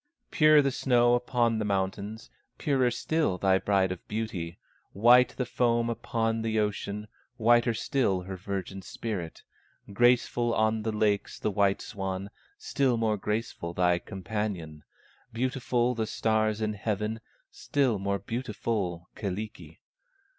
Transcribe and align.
Pure 0.31 0.63
the 0.63 0.71
snow 0.71 1.13
upon 1.13 1.59
the 1.59 1.63
mountains, 1.65 2.31
Purer 2.57 2.89
still 2.89 3.37
thy 3.37 3.59
Bride 3.59 3.91
of 3.91 4.07
Beauty; 4.07 4.57
White 4.93 5.35
the 5.37 5.45
foam 5.45 5.91
upon 5.91 6.41
the 6.41 6.57
ocean, 6.59 7.07
Whiter 7.37 7.75
still 7.75 8.21
her 8.21 8.35
virgin 8.35 8.81
spirit; 8.81 9.43
Graceful 9.93 10.55
on 10.55 10.81
the 10.81 10.91
lakes, 10.91 11.37
the 11.37 11.51
white 11.51 11.83
swan, 11.83 12.31
Still 12.57 12.97
more 12.97 13.15
graceful, 13.15 13.75
thy 13.75 13.99
companion; 13.99 14.81
Beautiful 15.33 15.93
the 15.93 16.07
stars 16.07 16.61
in 16.61 16.73
heaven, 16.73 17.21
Still 17.51 17.99
more 17.99 18.17
beautiful, 18.17 19.07
Kyllikki. 19.15 19.81